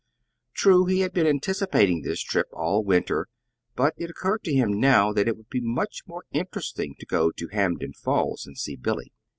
[0.55, 3.27] True, he had been anticipating this trip all winter;
[3.75, 7.29] but it occurred to him now that it would be much more interesting to go
[7.33, 9.13] to Hampden Falls and see Billy.